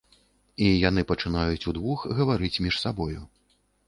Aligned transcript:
І 0.67 0.69
яны 0.89 1.03
пачынаюць 1.11 1.67
удвух 1.71 2.05
гаварыць 2.21 2.61
між 2.67 2.79
сабою. 2.85 3.19